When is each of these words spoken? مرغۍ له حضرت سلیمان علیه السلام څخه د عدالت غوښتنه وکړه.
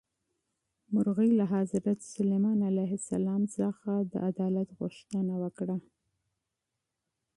مرغۍ 0.93 1.29
له 1.39 1.45
حضرت 1.55 1.99
سلیمان 2.15 2.59
علیه 2.69 2.91
السلام 2.99 3.43
څخه 3.57 3.91
د 4.11 4.13
عدالت 4.29 4.69
غوښتنه 4.79 5.33
وکړه. 5.43 5.75